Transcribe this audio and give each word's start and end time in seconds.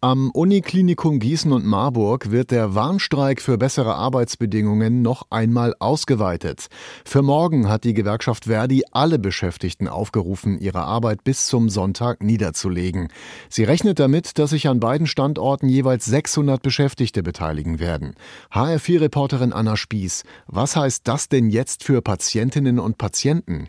Am 0.00 0.30
Uniklinikum 0.30 1.18
Gießen 1.18 1.50
und 1.50 1.66
Marburg 1.66 2.30
wird 2.30 2.52
der 2.52 2.76
Warnstreik 2.76 3.42
für 3.42 3.58
bessere 3.58 3.96
Arbeitsbedingungen 3.96 5.02
noch 5.02 5.26
einmal 5.30 5.74
ausgeweitet. 5.80 6.68
Für 7.04 7.20
morgen 7.20 7.68
hat 7.68 7.82
die 7.82 7.94
Gewerkschaft 7.94 8.44
Verdi 8.44 8.84
alle 8.92 9.18
Beschäftigten 9.18 9.88
aufgerufen, 9.88 10.56
ihre 10.60 10.82
Arbeit 10.82 11.24
bis 11.24 11.48
zum 11.48 11.68
Sonntag 11.68 12.22
niederzulegen. 12.22 13.08
Sie 13.48 13.64
rechnet 13.64 13.98
damit, 13.98 14.38
dass 14.38 14.50
sich 14.50 14.68
an 14.68 14.78
beiden 14.78 15.08
Standorten 15.08 15.68
jeweils 15.68 16.04
600 16.04 16.62
Beschäftigte 16.62 17.24
beteiligen 17.24 17.80
werden. 17.80 18.14
HR4-Reporterin 18.52 19.52
Anna 19.52 19.76
Spieß, 19.76 20.22
was 20.46 20.76
heißt 20.76 21.08
das 21.08 21.28
denn 21.28 21.50
jetzt 21.50 21.82
für 21.82 22.02
Patientinnen 22.02 22.78
und 22.78 22.98
Patienten? 22.98 23.66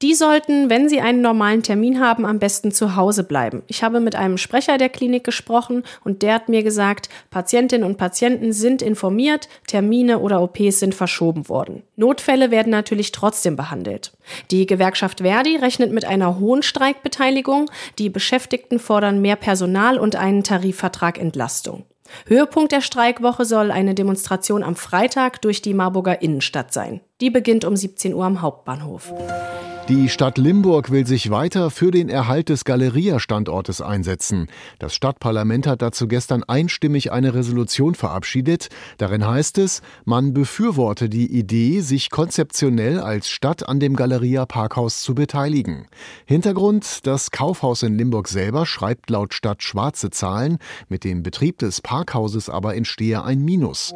Die 0.00 0.14
sollten, 0.14 0.70
wenn 0.70 0.88
sie 0.88 1.00
einen 1.00 1.22
normalen 1.22 1.62
Termin 1.64 2.00
haben, 2.00 2.24
am 2.24 2.38
besten 2.38 2.70
zu 2.70 2.94
Hause 2.96 3.24
bleiben. 3.24 3.62
Ich 3.66 3.82
habe 3.82 4.00
mit 4.00 4.14
einem 4.16 4.36
Sprecher 4.36 4.78
der 4.78 4.88
Klinik 4.88 5.22
gesprochen 5.22 5.71
und 6.04 6.22
der 6.22 6.34
hat 6.34 6.48
mir 6.48 6.62
gesagt, 6.62 7.08
Patientinnen 7.30 7.88
und 7.88 7.96
Patienten 7.96 8.52
sind 8.52 8.82
informiert, 8.82 9.48
Termine 9.66 10.18
oder 10.18 10.42
OPs 10.42 10.80
sind 10.80 10.94
verschoben 10.94 11.48
worden. 11.48 11.82
Notfälle 11.96 12.50
werden 12.50 12.70
natürlich 12.70 13.12
trotzdem 13.12 13.56
behandelt. 13.56 14.12
Die 14.50 14.66
Gewerkschaft 14.66 15.20
Verdi 15.20 15.56
rechnet 15.56 15.92
mit 15.92 16.04
einer 16.04 16.38
hohen 16.38 16.62
Streikbeteiligung. 16.62 17.70
Die 17.98 18.10
Beschäftigten 18.10 18.78
fordern 18.78 19.20
mehr 19.20 19.36
Personal 19.36 19.98
und 19.98 20.16
einen 20.16 20.44
Tarifvertrag 20.44 21.18
Entlastung. 21.18 21.84
Höhepunkt 22.26 22.72
der 22.72 22.80
Streikwoche 22.80 23.44
soll 23.44 23.70
eine 23.70 23.94
Demonstration 23.94 24.62
am 24.62 24.76
Freitag 24.76 25.40
durch 25.42 25.62
die 25.62 25.74
Marburger 25.74 26.22
Innenstadt 26.22 26.72
sein. 26.72 27.00
Die 27.22 27.30
beginnt 27.30 27.64
um 27.64 27.76
17 27.76 28.14
Uhr 28.14 28.24
am 28.24 28.42
Hauptbahnhof. 28.42 29.14
Die 29.88 30.08
Stadt 30.08 30.38
Limburg 30.38 30.90
will 30.90 31.06
sich 31.06 31.30
weiter 31.30 31.70
für 31.70 31.92
den 31.92 32.08
Erhalt 32.08 32.48
des 32.48 32.64
Galeria-Standortes 32.64 33.80
einsetzen. 33.80 34.48
Das 34.80 34.92
Stadtparlament 34.92 35.68
hat 35.68 35.82
dazu 35.82 36.08
gestern 36.08 36.42
einstimmig 36.42 37.12
eine 37.12 37.32
Resolution 37.32 37.94
verabschiedet. 37.94 38.70
Darin 38.98 39.24
heißt 39.24 39.58
es, 39.58 39.82
man 40.04 40.34
befürworte 40.34 41.08
die 41.08 41.32
Idee, 41.32 41.78
sich 41.78 42.10
konzeptionell 42.10 42.98
als 42.98 43.28
Stadt 43.28 43.68
an 43.68 43.78
dem 43.78 43.94
Galeria-Parkhaus 43.94 45.02
zu 45.02 45.14
beteiligen. 45.14 45.86
Hintergrund, 46.26 47.06
das 47.06 47.30
Kaufhaus 47.30 47.84
in 47.84 47.96
Limburg 47.96 48.26
selber 48.26 48.66
schreibt 48.66 49.10
laut 49.10 49.32
Stadt 49.32 49.62
schwarze 49.62 50.10
Zahlen, 50.10 50.58
mit 50.88 51.04
dem 51.04 51.22
Betrieb 51.22 51.58
des 51.58 51.82
Parkhauses 51.82 52.50
aber 52.50 52.74
entstehe 52.74 53.22
ein 53.22 53.44
Minus. 53.44 53.94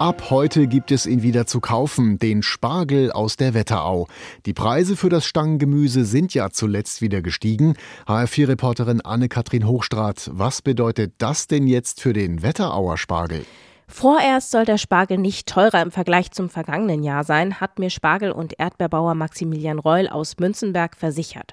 Ab 0.00 0.30
heute 0.30 0.66
gibt 0.66 0.92
es 0.92 1.04
ihn 1.04 1.22
wieder 1.22 1.44
zu 1.44 1.60
kaufen, 1.60 2.18
den 2.18 2.42
Spargel 2.42 3.12
aus 3.12 3.36
der 3.36 3.52
Wetterau. 3.52 4.08
Die 4.46 4.54
Preise 4.54 4.96
für 4.96 5.10
das 5.10 5.26
Stangengemüse 5.26 6.06
sind 6.06 6.32
ja 6.32 6.48
zuletzt 6.48 7.02
wieder 7.02 7.20
gestiegen. 7.20 7.74
HR4-Reporterin 8.06 9.02
Anne-Kathrin 9.02 9.66
Hochstrat, 9.66 10.30
was 10.32 10.62
bedeutet 10.62 11.12
das 11.18 11.48
denn 11.48 11.66
jetzt 11.66 12.00
für 12.00 12.14
den 12.14 12.42
Wetterauer 12.42 12.96
Spargel? 12.96 13.44
Vorerst 13.88 14.52
soll 14.52 14.64
der 14.64 14.78
Spargel 14.78 15.18
nicht 15.18 15.46
teurer 15.46 15.82
im 15.82 15.90
Vergleich 15.90 16.30
zum 16.30 16.48
vergangenen 16.48 17.02
Jahr 17.02 17.24
sein, 17.24 17.60
hat 17.60 17.78
mir 17.78 17.90
Spargel- 17.90 18.32
und 18.32 18.58
Erdbeerbauer 18.58 19.14
Maximilian 19.14 19.78
Reul 19.78 20.08
aus 20.08 20.38
Münzenberg 20.38 20.96
versichert. 20.96 21.52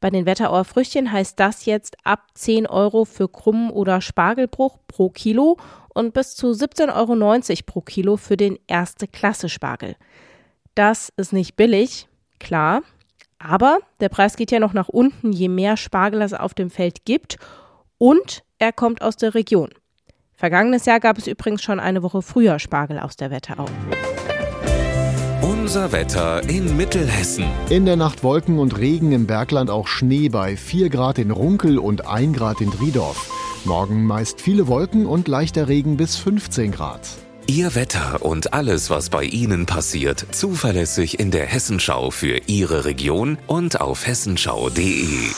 Bei 0.00 0.10
den 0.10 0.26
Wetterauer 0.26 0.64
Früchtchen 0.64 1.10
heißt 1.10 1.40
das 1.40 1.64
jetzt 1.64 1.96
ab 2.04 2.26
10 2.34 2.68
Euro 2.68 3.04
für 3.04 3.28
Krummen 3.28 3.70
oder 3.70 4.00
Spargelbruch 4.00 4.78
pro 4.86 5.10
Kilo 5.10 5.56
und 5.98 6.14
bis 6.14 6.36
zu 6.36 6.52
17,90 6.52 6.94
Euro 6.94 7.62
pro 7.66 7.80
Kilo 7.80 8.16
für 8.16 8.36
den 8.36 8.56
erste 8.68 9.08
Klasse 9.08 9.48
Spargel. 9.48 9.96
Das 10.76 11.12
ist 11.16 11.32
nicht 11.32 11.56
billig, 11.56 12.06
klar, 12.38 12.82
aber 13.40 13.78
der 13.98 14.08
Preis 14.08 14.36
geht 14.36 14.52
ja 14.52 14.60
noch 14.60 14.74
nach 14.74 14.88
unten, 14.88 15.32
je 15.32 15.48
mehr 15.48 15.76
Spargel 15.76 16.22
es 16.22 16.34
auf 16.34 16.54
dem 16.54 16.70
Feld 16.70 17.04
gibt 17.04 17.36
und 17.98 18.44
er 18.60 18.72
kommt 18.72 19.02
aus 19.02 19.16
der 19.16 19.34
Region. 19.34 19.70
Vergangenes 20.34 20.86
Jahr 20.86 21.00
gab 21.00 21.18
es 21.18 21.26
übrigens 21.26 21.64
schon 21.64 21.80
eine 21.80 22.04
Woche 22.04 22.22
früher 22.22 22.60
Spargel 22.60 23.00
aus 23.00 23.16
der 23.16 23.32
Wetterau. 23.32 23.66
Unser 25.42 25.90
Wetter 25.90 26.48
in 26.48 26.76
Mittelhessen. 26.76 27.44
In 27.70 27.86
der 27.86 27.96
Nacht 27.96 28.22
Wolken 28.22 28.60
und 28.60 28.78
Regen 28.78 29.10
im 29.10 29.26
Bergland 29.26 29.68
auch 29.68 29.88
Schnee 29.88 30.28
bei 30.28 30.56
4 30.56 30.90
Grad 30.90 31.18
in 31.18 31.32
Runkel 31.32 31.76
und 31.76 32.06
1 32.06 32.36
Grad 32.36 32.60
in 32.60 32.70
Driedorf. 32.70 33.37
Morgen 33.64 34.04
meist 34.04 34.40
viele 34.40 34.66
Wolken 34.68 35.06
und 35.06 35.28
leichter 35.28 35.68
Regen 35.68 35.96
bis 35.96 36.16
15 36.16 36.72
Grad. 36.72 37.00
Ihr 37.46 37.74
Wetter 37.74 38.22
und 38.22 38.52
alles, 38.52 38.90
was 38.90 39.10
bei 39.10 39.24
Ihnen 39.24 39.66
passiert, 39.66 40.26
zuverlässig 40.32 41.18
in 41.18 41.30
der 41.30 41.46
Hessenschau 41.46 42.10
für 42.10 42.40
Ihre 42.46 42.84
Region 42.84 43.38
und 43.46 43.80
auf 43.80 44.06
hessenschau.de. 44.06 45.30